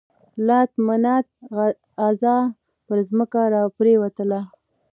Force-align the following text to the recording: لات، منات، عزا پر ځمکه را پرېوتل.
لات، 0.47 0.71
منات، 0.87 1.27
عزا 2.05 2.37
پر 2.85 2.97
ځمکه 3.09 3.41
را 3.53 3.61
پرېوتل. 3.77 4.31